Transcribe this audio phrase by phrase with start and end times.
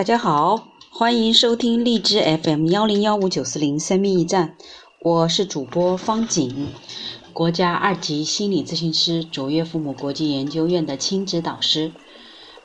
[0.00, 4.56] 大家好，欢迎收听荔枝 FM 幺零幺五九四零生命驿站，
[5.02, 6.68] 我是主播方景，
[7.34, 11.92] 国家二级心理咨询师，卓越父母国际研究院的亲子导师。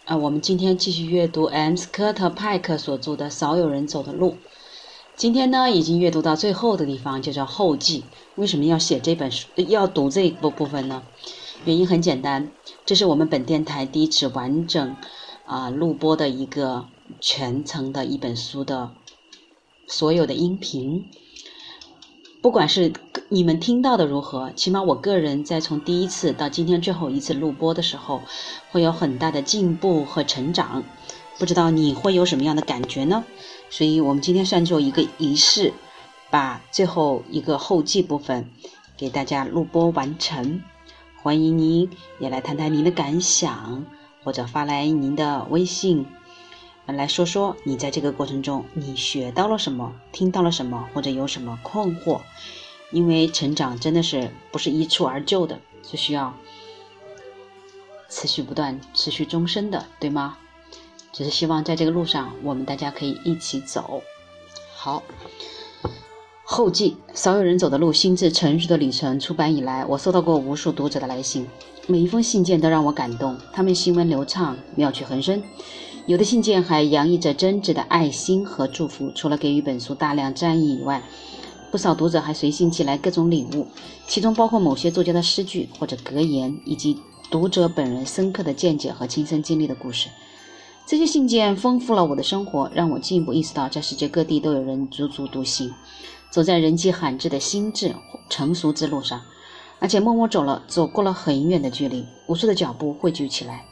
[0.05, 4.31] 啊，我们今天继续阅读 M 斯科特派克所著的《少有人走的路》。
[5.17, 8.05] 今天呢，已经阅读到最后的地方，就叫后记。
[8.35, 11.03] 为什么要写这本书，要读这一部部分呢？
[11.65, 12.49] 原因很简单，
[12.85, 14.95] 这是我们本电台第一次完整
[15.45, 16.85] 啊录播的一个
[17.19, 18.91] 全程的一本书的
[19.87, 21.05] 所有的音频。
[22.41, 22.93] 不管是
[23.29, 28.21] 你们听到的如何，起码我个人在从第一次到今天最后一次录播的时候，
[28.69, 30.83] 会有很大的进步和成长。
[31.39, 33.25] 不知道你会有什么样的感觉呢？
[33.69, 35.73] 所以我们今天算作一个仪式，
[36.29, 38.49] 把最后一个后记部分
[38.95, 40.61] 给大家录播完成。
[41.23, 43.85] 欢迎您也来谈谈您的感想，
[44.23, 46.05] 或者发来您的微信。
[46.93, 52.21] 来说说你在这个过程中你学到了什么，听到了什么，或者有什么困惑？
[52.91, 56.33] 因为成长真的是不是一蹴而就的，是需要
[58.09, 60.37] 持续不断、持续终身的，对吗？
[61.11, 64.03] 只是希望在这个路上，我们大家可以一起走。
[64.75, 65.01] 好，
[66.43, 69.19] 后记：少有人走的路，心智成熟的旅程。
[69.19, 71.47] 出版以来，我收到过无数读者的来信，
[71.87, 73.37] 每一封信件都让我感动。
[73.51, 75.41] 他们行文流畅，妙趣横生。
[76.07, 79.11] 有的信件还洋溢着真挚的爱心和祝福。
[79.15, 81.01] 除了给予本书大量赞译以外，
[81.71, 83.65] 不少读者还随信寄来各种礼物，
[84.05, 86.99] 其中包括某些作家的诗句或者格言，以及
[87.31, 90.09] 读者本人深刻的见解和亲身经历的故事。
[90.85, 95.73] 这些信件丰富了我的生活，让我进一步意识到，在世界各地都有人足足独行，
[96.29, 97.95] 走在人迹罕至的心智
[98.29, 99.19] 成熟之路上，
[99.79, 103.65] 而且默默走了，走过了很远的距离，无数的脚步汇聚起来。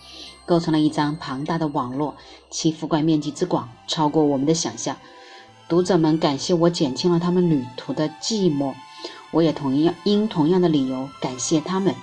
[0.46, 2.16] 构成了一张庞大的网络，
[2.50, 4.98] 其覆盖面积之广，超过我们的想象。
[5.70, 8.74] 读者们感谢我减轻了他们旅途的寂寞，
[9.32, 11.96] 我也同样因同样的理由感谢他们。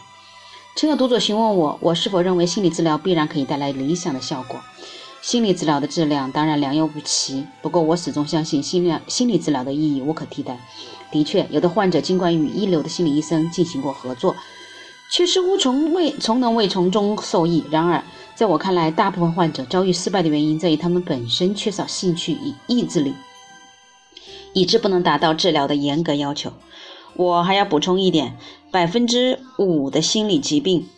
[0.76, 4.58] 曾有读者询问我，我是否认为心理治疗必然可以带来理想的效果？
[5.20, 10.58] 心理治疗的质量当然良莠不齐，不过我始终相信心理心理治疗的意义无可替代。
[11.12, 14.34] 的确，有的患者尽管与一流的心理医生进行过合作，
[15.10, 17.62] 却似乎从未从能未从中受益。
[17.70, 18.02] 然而，
[18.40, 23.12] 在我看来，大部分患者遭遇失败的原因在于他们本身缺少兴趣与意志力，
[24.54, 26.54] 以致不能达到治疗的严格要求。
[27.16, 28.38] 我还要补充一点：
[28.70, 30.88] 百分之五的心理疾病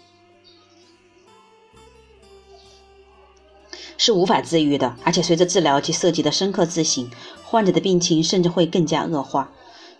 [3.98, 7.10] 是无法治愈的，而且随着治疗及涉及的深刻自省，
[7.42, 9.50] 患者的病情甚至会更加恶化。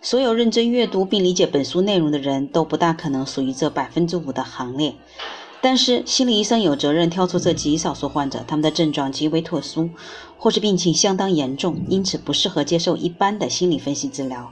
[0.01, 4.95] 所有认真阅读并理解本书内容的人都不大可能属于这百分之五的行列。
[5.65, 9.89] 但是，心理医生有责任挑出这极少数患者，他们的症状极为特殊，
[10.37, 14.51] 或是病情相当严重，因此不适合接受一般的心理分析治疗，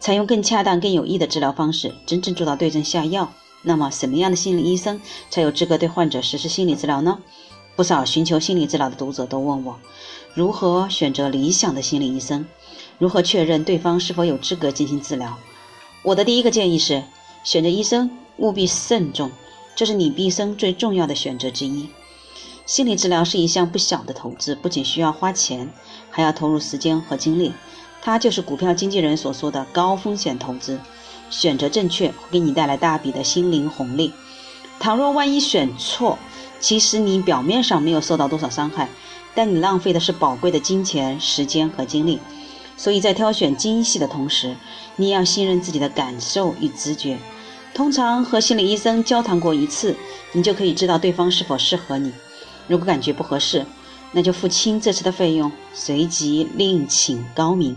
[0.00, 3.30] 采用更恰当、更有益的治疗方式，真正做到对症下药。
[3.60, 7.18] 那么，什么样的心理医生才有资格对患者实施心理治疗呢？
[7.76, 9.78] 不少寻求心理治疗的读者都问我，
[10.32, 12.46] 如何选择理想的心理医生？
[12.96, 15.36] 如何确认对方是否有资格进行治疗？
[16.02, 17.02] 我的第一个建议是，
[17.44, 19.30] 选择医生务必慎重。
[19.78, 21.88] 这是你毕生最重要的选择之一。
[22.66, 25.72] 心理治疗是一项不小的投资，不仅需要花钱，
[26.10, 27.52] 还要投入时间和精力。
[28.02, 30.80] 它就是股票经纪人所说的高风险投资。
[31.30, 34.12] 选择正确，会给你带来大笔的心灵红利。
[34.80, 36.18] 倘若万一选错，
[36.58, 38.88] 其实你表面上没有受到多少伤害，
[39.32, 42.18] 但你浪费的是宝贵的金钱、时间和精力。
[42.76, 44.56] 所以在挑选精细的同时，
[44.96, 47.16] 你要信任自己的感受与直觉。
[47.78, 49.94] 通常和心理医生交谈过一次，
[50.32, 52.12] 你就可以知道对方是否适合你。
[52.66, 53.64] 如果感觉不合适，
[54.10, 57.76] 那就付清这次的费用，随即另请高明。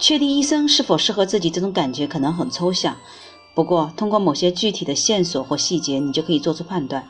[0.00, 2.96] 确定医生是否适合自己，这种感觉可能很抽象，
[3.54, 7.08] 不过通过某些具体的线索或细节，你就可以做出判断。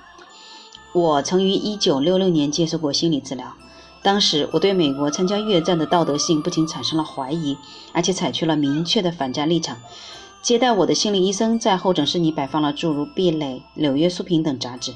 [0.93, 3.55] 我曾于1966年接受过心理治疗，
[4.02, 7.56] 当时我对美国参加越战的道德性不仅产生了怀疑，
[7.94, 9.78] 而且采取了明确的反战立场。
[10.44, 14.93] 接待我的心理医生在候诊室里摆放了诸如《壁垒》《纽约书评》等杂志，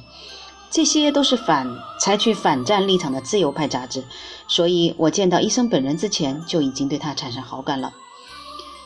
[0.71, 1.67] 这些都是反
[1.99, 4.05] 采取反战立场的自由派杂志，
[4.47, 7.95] 所以我见到医生本人之前就已经对他产生好感了。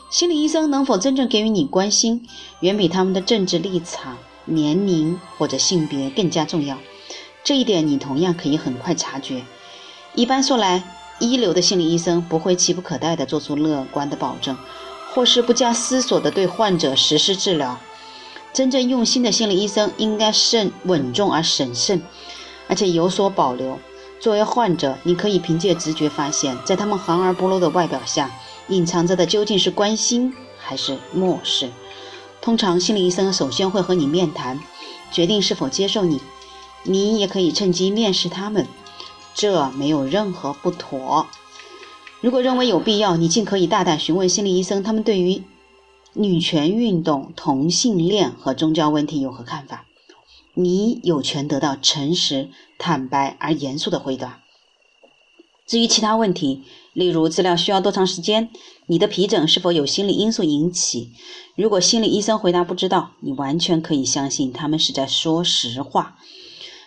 [0.09, 2.25] 心理医生能否真正给予你关心，
[2.61, 6.77] 远比他们的政治立场、年龄或者性别更加重要。
[7.43, 9.43] 这一点你同样可以很快察觉。
[10.15, 10.81] 一般说来，
[11.19, 14.55] 一流的心理医生不会急不可待地做出乐观的保证。
[15.13, 17.79] 或是不加思索地对患者实施治疗，
[18.51, 22.01] 真正用心的心理医生应该慎稳重而审慎，
[22.67, 23.79] 而且有所保留。
[24.19, 28.31] 作为患者，你可以凭借直觉发现，在他们含而不露的外表下，
[28.69, 31.69] 隐藏着的究竟是关心还是漠视。
[32.41, 34.59] 通常，心理医生首先会和你面谈，
[35.11, 36.21] 决定是否接受你。
[36.83, 38.67] 你也可以趁机面试他们，
[39.35, 41.27] 这没有任何不妥。
[42.23, 45.43] 如果认为有必要，你尽可以大胆询问心理医生，他们对于
[46.13, 49.85] 女权运动、同性恋和宗教问题有何看法。
[50.53, 52.47] 你有权得到诚实、
[52.79, 54.39] 坦白而严肃的回答。
[55.67, 58.49] 至于其他问题，例如治疗需要多长时间，
[58.85, 61.11] 你的皮疹是否有心理因素引起，
[61.57, 66.15] 如果心理医生回答不知道，你完全可以相信他们是在说实话。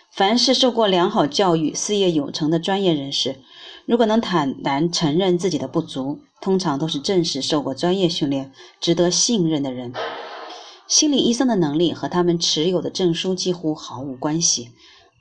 [0.09, 3.39] 凡是受过良好教育、事业有成的专业人士，
[3.87, 8.51] 如果能坦然承认自己的不足，通常都是正式受过专业训练、
[8.81, 9.93] 值得信任的人。
[10.89, 14.71] 心理医生的能力和他们持有的证书几乎毫无关系，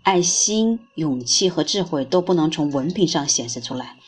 [0.03, 3.99] 爱心、勇气和智慧都不能从文凭上显示出来。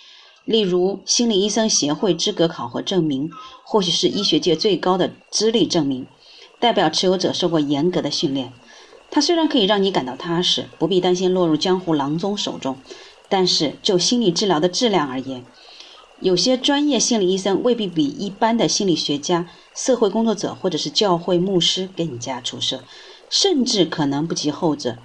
[0.44, 3.30] 例如，心理医生协会资格考核证明，
[3.62, 6.04] 或许是医学界最高的资历证明，
[6.58, 8.52] 代表持有者受过严格的训练。
[9.08, 12.76] 它虽然可以让你感到踏实，不必担心落入江湖郎中手中，
[13.28, 15.44] 但是就心理治疗的质量而言，
[16.20, 19.48] 有些专业心理医生未必比一般的心理学家。
[19.74, 22.82] 社会工作者或者是教会牧师更加出色，
[23.30, 24.98] 甚至可能不及后者。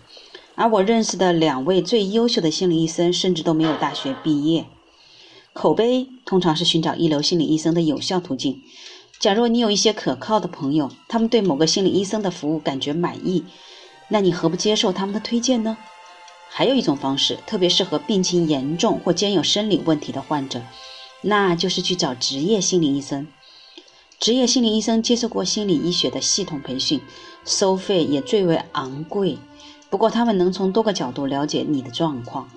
[0.55, 4.65] 而我认识的两位最优秀的心理医生，甚至都没有大学毕业。
[5.53, 8.63] 口碑通常是寻找一流心理医生的有效途径。
[9.19, 13.43] 假若你有一些可靠的朋友，他们对某个心理医生的服务感觉满意，
[14.07, 15.77] 那你何不接受他们的推荐呢？
[16.49, 20.61] 还有一种方式，特别适合病情严重或兼有生理问题的患者，
[21.21, 23.27] 那就是去找职业心理医生。
[24.19, 27.01] 职业心理医生接受过心理医学的系统培训，
[27.43, 29.37] 收费也最为昂贵。
[29.89, 32.49] 不过，他们能从多个角度了解你的状况。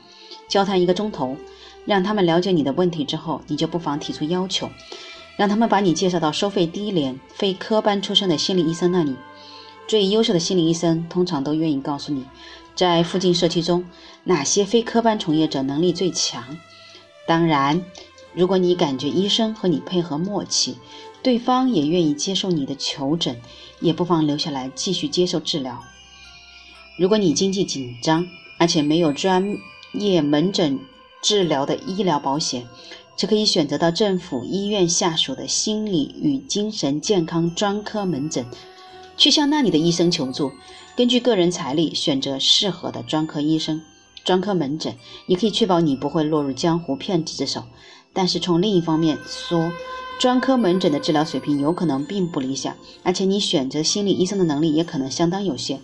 [0.48, 1.36] 交谈一个钟头，
[1.84, 4.70] 让他们了解你的问题之后，你就不妨提出要求，
[5.36, 9.16] 让他们把你介绍到收费低廉、非科班出身的心理医生那里。
[9.86, 12.24] 最优秀的心理医生通常都愿意告诉你，
[12.74, 13.84] 在附近社区中
[14.24, 16.58] 哪些非科班从业者能力最强。
[17.26, 17.82] 当然，
[18.34, 20.76] 如果你感觉医生和你配合默契，
[21.22, 23.40] 对方也愿意接受你的求诊，
[23.80, 25.82] 也不妨留下来继续接受治疗。
[26.98, 28.26] 如果你经济紧张，
[28.58, 29.56] 而且没有专
[29.92, 30.78] 业门诊
[31.22, 32.66] 治疗的医疗保险，
[33.16, 38.46] 则可以选择到政府医院下属的心理与精神健康专科门诊，
[39.16, 40.52] 去向那里的医生求助。
[40.96, 43.82] 根据个人财力选择适合的专科医生、
[44.24, 44.94] 专科门诊，
[45.26, 47.64] 也可以确保你不会落入江湖骗子之手。
[48.12, 49.72] 但是从另一方面说，
[50.18, 55.80] 专科门诊的治疗水平有可能并不理想，而且你选择心理医生的能力也可能相当有限。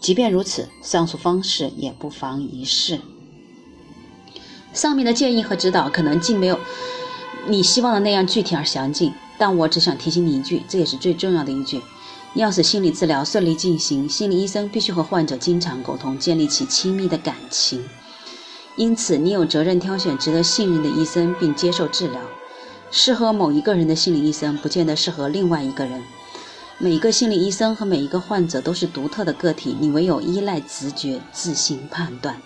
[0.00, 3.00] 即便如此，上述方式也不妨一试。
[4.72, 6.58] 上面的建议和指导可能既没有
[7.46, 11.82] 你希望的那样具体而详尽，但我只想提醒你一句，这也是最重要的一句：
[12.34, 17.84] 要使心理治疗顺利进行，心理医生必须和患者经常沟通，建立起亲密的感情。
[18.76, 22.20] 因此，你有责任挑选值得信任的医生并接受治疗。
[22.90, 26.02] 适合某一个人的心理医生，不见得适合另外一个人。
[26.78, 32.40] 每个心理医生和每一个患者都是独特的个体，你唯有依赖直觉自行判断。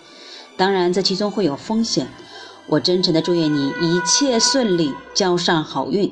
[0.56, 2.08] 当然，这其中会有风险。
[2.66, 6.10] 我真诚地祝愿你一切顺利，交上好运。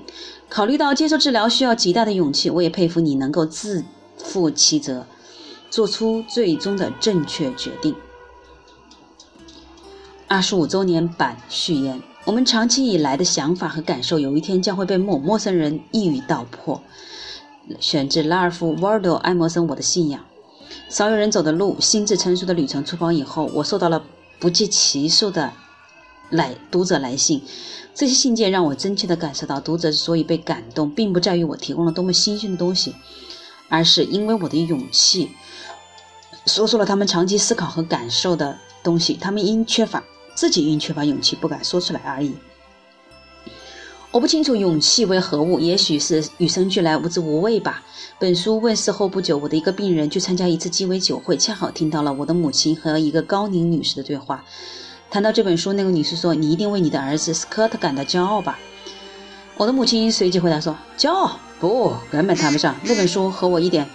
[0.50, 3.84] 考虑到接受治疗需要极大的勇气，我也佩服你能够自
[4.18, 5.06] 负其责，
[5.70, 7.94] 做出最终的正确决定。
[10.26, 12.02] 二十五周年版序言。
[12.24, 16.82] 我们长期以来的想法和感受，有一天将会被某陌生人一语道破。
[17.78, 20.20] 选自拉尔夫·沃尔多·艾默森《我的信仰》。
[20.94, 24.04] 少有人走的路，心智成熟的旅程出发以后，我受到了
[24.38, 25.52] 不计其数的
[26.30, 27.42] 来读者来信。
[27.94, 32.94] 这些信件让我真切地感受到，读者之所以被感动，并不在于我提供了多么新鲜的东西，
[33.68, 35.30] 而是因为我的勇气，
[36.46, 39.14] 说出了他们长期思考和感受的东西。
[39.14, 40.02] 他们因缺乏。
[40.32, 42.32] 自己因缺乏勇气不敢说出来而已。
[44.10, 47.84] 我不清楚勇气为何物，也许是与生俱来、无知无畏吧。
[48.18, 54.44] 本书问世后不久，我的一个病人去参加一次鸡尾酒会，恰好听到了我的母亲和一个高龄女士的对话。
[55.10, 58.58] 谈到这本书，那个女士说：“你一定为你的儿子斯科特感到骄傲吧？”
[59.58, 61.38] 我的母亲随即回答说：“骄傲？
[61.58, 62.76] 不，根本谈不上。
[62.84, 63.88] 那本书和我一点。”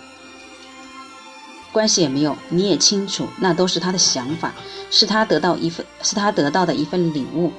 [1.72, 4.54] 关系也没有，你也清楚，那都是他的想法，
[4.92, 7.52] 是他得到一份，是他得到的一份礼物。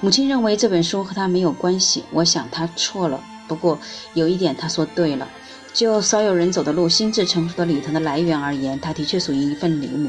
[0.00, 3.20] 母亲认为这本书和他没有关系，我想他错了。
[3.48, 3.78] 不过
[4.14, 5.28] 有一点他说对了，
[5.72, 10.08] 就少有人走的路，心智成熟的旅程的来源而言，它的确属于一份礼物。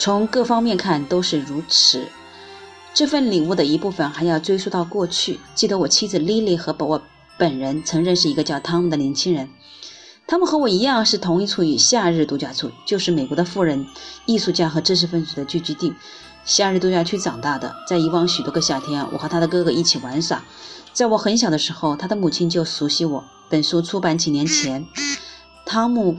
[0.00, 2.06] 从各方面看都是如此，
[2.94, 5.38] 这份礼物的一部分还要追溯到过去。
[5.54, 7.02] 记得我妻子莉莉和我
[7.36, 9.50] 本人曾认识一个叫汤姆的年轻人，
[10.26, 13.86] 他们和我一样是同一处与夏日度假村，就是美国的富人、
[14.24, 15.92] 艺术家和知识分子的聚居地。
[16.46, 20.42] 夏日度假区长大的，在以往许多个夏天，我和他的哥哥一起玩耍。
[20.94, 23.22] 在我很小的时候，他的母亲就熟悉我。
[23.50, 24.86] 本书出版几年前，
[25.66, 26.16] 汤姆。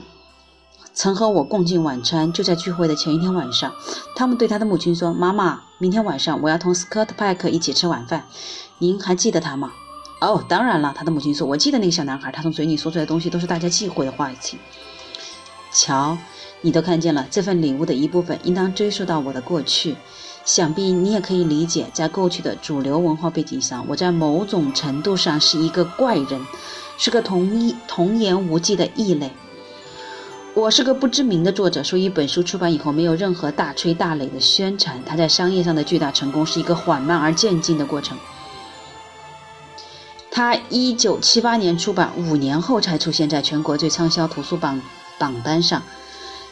[0.94, 3.72] 曾和我共进晚餐，就在聚会的前一天晚上，
[4.14, 8.26] 汤姆对他的母亲说：“妈妈，明天晚上我要同斯科特·派克一起吃晚饭，
[8.76, 9.72] 您还记得他吗
[10.20, 14.58] ？”“哦，当然了。”他的母亲说，“我记得那个小男孩，他从嘴里说出来的东西都是大家忌讳的话题。”
[15.72, 16.18] 瞧，
[16.60, 19.96] 你都看见了，这份礼物的一部分应当追溯到我的过去。
[20.44, 26.44] 想必你也可以理解，在过去的主流文化背景上，我在某种程度上是一个怪人，
[26.98, 29.32] 是个童一童言无忌的异类。
[30.54, 35.02] 我是个不知名的作者，所以本书出版以后没有任何大吹大擂的宣传。
[35.06, 38.18] 它在商业上的巨大成功是一个缓慢而渐进的过程。
[40.30, 44.82] 他一九七八年出版，五年后才出现在全国最畅销图书榜
[45.18, 45.82] 榜单上。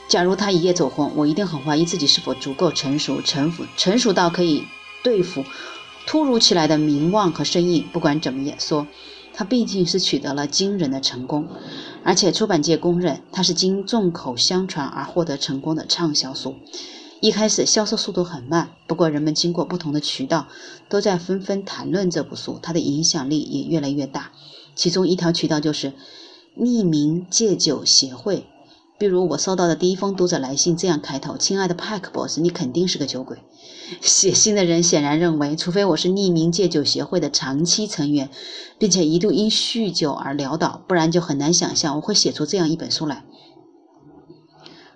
[0.09, 4.65] 假如他一夜走红，我一定很怀疑自己是否足够成熟、成熟、成熟到可以
[5.05, 5.45] 对付
[6.07, 7.81] 突如其来的名望和声誉。
[7.93, 8.87] 不管怎么说。
[9.33, 11.49] 他毕竟是取得了惊人的成功，
[12.11, 16.57] 而且出版界公认它是经众口相传而获得成功的畅销书。
[17.21, 20.49] 一开始销售速度很慢，不过人们经过不同的渠道
[20.89, 24.33] 都在纷纷谈论这部书，它的影响力也越来越大。
[24.75, 25.93] 其中一条渠道就是
[26.59, 28.45] 匿名戒酒协会。
[29.01, 33.39] 比如我收到的第一封读者来信这样开头：“亲爱的派克博士，你肯定是个酒鬼。”
[34.03, 38.29] 写信的人显然认为，除非我是匿名戒酒协会的长期成员，
[38.79, 43.25] 并且一度因酗酒而潦倒，不然就很难想象我会写出这样一本书来。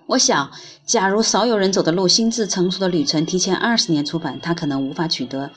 [0.08, 0.50] 我想，
[0.84, 5.50] 假如少有人走的路——心智成熟的旅程——提前二十年出版，他可能无法取得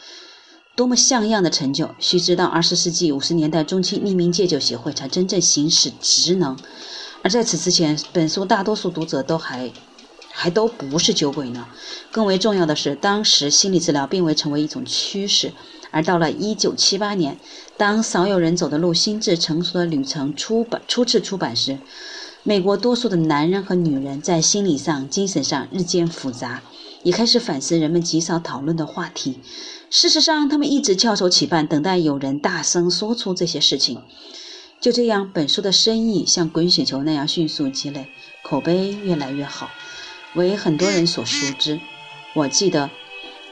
[0.78, 1.90] 多么像样的成就。
[2.00, 6.58] 须知道，二十世纪五十年代中期，匿名戒酒协会才真正行使职能。
[7.24, 9.72] 而在此之前，本书大多数读者都还
[10.32, 11.68] 还都不是酒鬼呢。
[12.12, 15.52] 更为重要的是，当时心理治疗并未成为一种趋势。
[15.90, 17.40] 而到了1978年，
[17.76, 21.80] 当《少有人走的路：心智成熟的旅程》出版初次出版时，
[22.44, 26.62] 美国多数的男人和女人在心理上、精神上日渐复杂，
[27.04, 29.40] 也开始反思人们极少讨论的话题。
[29.90, 34.02] 事实上，他们一直翘首企盼，等待有人大声说出这些事情。
[34.80, 38.06] 就这样，本书的生意像滚雪球那样迅速积累，
[38.44, 39.72] 口碑越来越好，
[40.36, 41.80] 为很多人所熟知。
[42.36, 42.92] 我记得，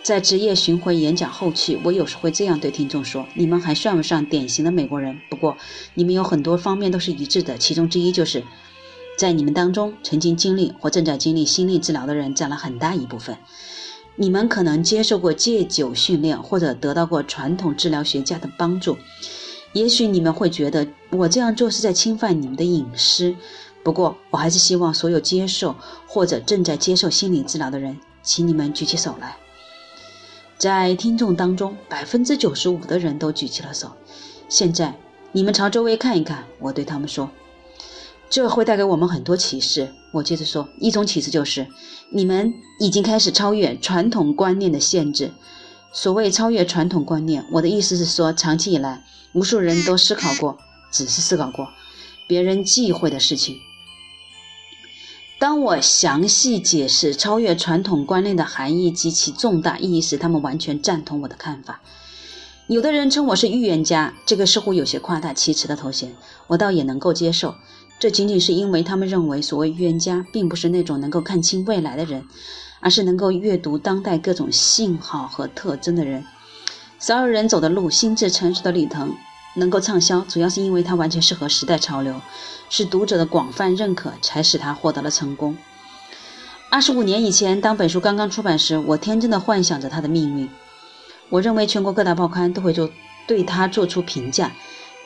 [0.03, 5.57] 在职业巡回演讲后期，我有时会这样对听众说：“你们还算不上典型的美国人，不过
[5.95, 7.57] 你们有很多方面都是一致的。
[7.57, 8.43] 其中之一就是，
[9.17, 13.35] 在你们当中，曾经经历或正在经历心理治疗的人占了很大一部分。
[14.15, 18.99] 你们可能接受过戒酒训练，或者得到过传统治疗学家的帮助。”
[19.75, 23.35] 也许你们会觉得我这样做是在侵犯你们的隐私，
[23.83, 25.75] 不过我还是希望所有接受
[26.07, 29.35] 或者正在接受心理治疗的人，请你们举起手来。
[30.57, 33.91] 在听众当中，百分之九十五的人都举起了手。
[34.47, 34.97] 现在
[35.33, 37.29] 你们朝周围看一看，我对他们说，
[38.29, 39.93] 这会带给我们很多启示。
[40.13, 41.67] 我接着说，一种启示就是，
[42.13, 45.33] 你们已经开始超越传统观念的限制。
[45.95, 49.05] 所谓超越传统观念，我的意思是说，长期以来。
[49.31, 50.57] 无数人都思考过，
[50.91, 51.69] 只是思考过
[52.27, 53.55] 别人忌讳的事情。
[55.39, 61.81] 当我详细解释超越传统观念的含义及其重大意义时，他们完全赞同我的看法。
[62.67, 66.13] 有的人称我是预言家，这个似乎有些夸大其词的头衔，
[66.47, 67.55] 我倒也能够接受。
[67.99, 72.25] 这仅仅是因为他们认为，所谓预言家并不是那种能够看清未来的人，
[72.85, 76.23] 而是能够阅读当代各种信号和特征的人。
[76.99, 79.11] 少有人走的路，心智成熟的李腾
[79.55, 82.21] 能够畅销，主要是因为它完全适合时代潮流，
[82.69, 85.57] 是读者的广泛认可，才使他获得了成功。
[86.69, 90.47] 二十五年以前，当本书刚刚出版时，我天真的幻想着它的命运。
[91.29, 92.87] 我认为全国各大报刊都会做
[93.25, 94.51] 对他做出评价。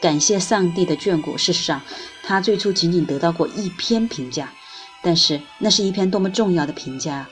[0.02, 1.82] 感谢上帝的眷顾，事实上，
[2.24, 4.52] 他最初仅仅得到过一篇评价，
[5.02, 7.26] 但是那是一篇多么重要的评价！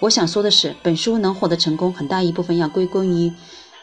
[0.00, 3.32] 我想说的是，本书能获得成功，很大一部分要归功于。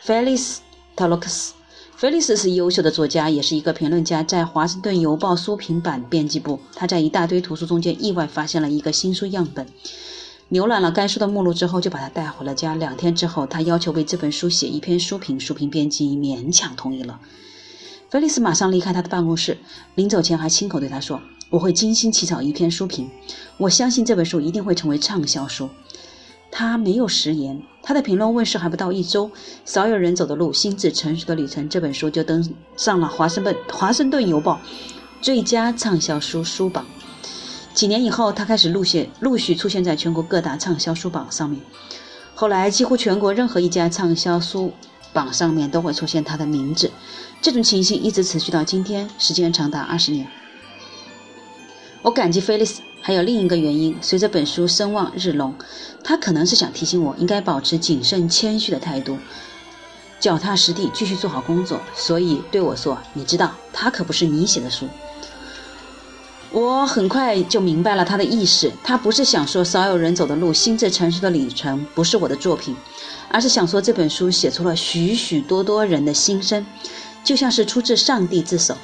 [0.05, 0.57] Felix
[0.95, 1.53] t a l o x
[1.99, 6.59] Felix 是优秀的作家，也是一个评论家，在《华盛顿邮报》书评版编辑部。
[6.75, 9.65] 他在一大堆图书中间意外发现了一个新书样本，
[10.51, 12.75] 浏览了该书的目录之后，就把它带回了家。
[12.75, 17.19] 两天之后，他要求为这本书写一篇书评，书评编辑勉强同意了。
[18.11, 19.57] 菲利斯马上离开他的办公室，
[19.95, 21.19] 临走前还亲口对他说
[21.53, 23.11] ：“我会精心起草一篇书评，
[23.57, 25.69] 我相信这本书一定会成为畅销书。”
[26.49, 27.61] 他没有食言。
[27.83, 29.27] 他的评论问世还不到一周，
[29.63, 34.59] 《少有人走的路：心智成熟的旅程》这本书就登上了华盛顿《华盛顿邮报》
[35.21, 36.83] 最佳畅销书书榜。
[37.75, 41.61] 几年以后，他开始陆续陆续出现在全国各大畅销书榜上面。
[42.33, 44.73] 后来，几乎全国任何一家畅销书
[45.11, 46.89] 榜上面都会出现他的名字。
[47.43, 50.27] 这种情形一直持续到今天，时间长达二十年。
[52.03, 52.81] 我感激菲利斯。
[53.05, 55.53] 还有另一个原因，随着本书声望日隆，
[56.05, 59.17] 他可能是想提醒我应该保持谨慎谦虚的态度，
[60.21, 61.81] 脚踏实地继续做好工作。
[61.93, 64.87] 所以对我说：“你知道，他可不是你写的书。”
[66.51, 72.73] 我很快就明白了他的意思，他不是想说少有人走的路，心智成熟的旅程不是我的作品，
[73.29, 76.65] 而是想说这本书写出了许许多多人的心声，
[77.21, 78.77] 就像是出自上帝之手。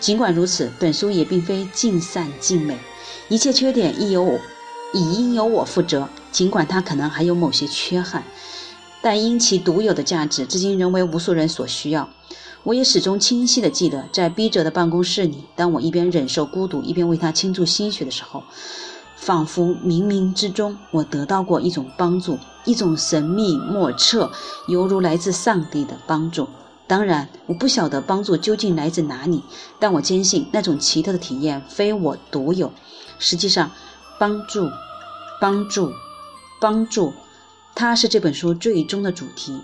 [0.00, 2.78] 尽管如此，本书也并非尽善尽美。
[3.28, 4.38] 一切缺点亦由我，
[4.94, 6.08] 已应由我负责。
[6.30, 8.22] 尽管它可能还有某些缺憾，
[9.02, 12.08] 但因其独有的价值，至今仍为无数人所需要。
[12.62, 18.42] 我也始终清晰地记得，在逼仄的办公室里，当我一边忍受孤独，一边为他倾注心血的时候，
[19.16, 24.30] 仿佛冥冥之中，我得到过一种帮助，一种神秘莫测、
[24.68, 26.46] 犹如来自上帝的帮助。
[26.88, 29.44] 当然，我不晓得帮助究竟来自哪里，
[29.78, 32.72] 但我坚信那种奇特的体验非我独有。
[33.18, 33.70] 实际上，
[34.18, 34.70] 帮助、
[35.38, 35.92] 帮助、
[36.58, 37.12] 帮助，
[37.74, 39.60] 它是这本书最终的主题。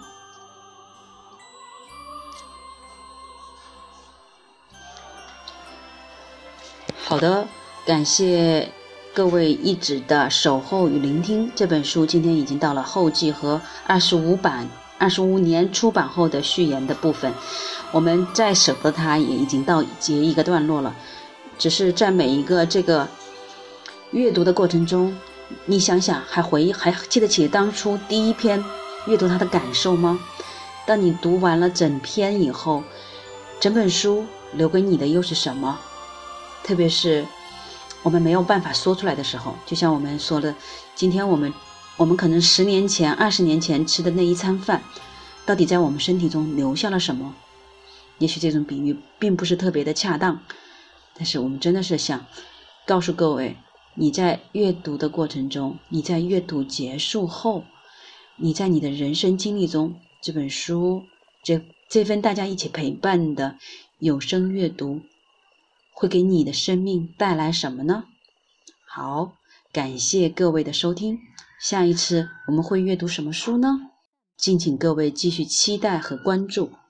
[7.06, 7.48] 好的，
[7.86, 8.70] 感谢
[9.14, 11.50] 各位一直的守候与聆听。
[11.54, 17.32] 这本书今天已经到了后记和二十五版、二十五年出版后的序言的部分，
[17.92, 20.94] 我们再舍不得它也已经到结一个段落了，
[21.58, 23.08] 只是在每一个这个。
[24.10, 25.12] 阅读的过程中，
[25.64, 28.64] 你想想，还回忆还记得起当初第一篇
[29.06, 30.20] 阅读它的感受吗？
[30.86, 32.84] 当你读完了整篇以后，
[33.58, 35.76] 整本书留给你的又是什么？
[36.62, 37.26] 特别是
[38.04, 40.54] 我们没有办法说出来的时候，就像我们说的，
[40.94, 41.52] 今天我们
[41.96, 44.82] 我们可能十年前、二十年前吃的那一餐饭，
[45.46, 47.34] 到底在我们身体中留下了什么？
[48.18, 50.40] 也许这种比喻并不是特别的恰当，
[51.14, 52.26] 但是我们真的是想
[52.86, 53.56] 告诉各位。
[53.96, 57.64] 你在阅读的过程中，你在阅读结束后，
[58.36, 61.04] 你在你的人生经历中，这本书，
[61.44, 63.56] 这这份大家一起陪伴的
[64.00, 65.02] 有声阅读，
[65.92, 68.06] 会给你的生命带来什么呢？
[68.84, 69.34] 好，
[69.72, 71.20] 感谢各位的收听，
[71.66, 73.92] 下一次我们会阅读什么书呢？
[74.36, 76.74] 敬请各位继续期待和关注。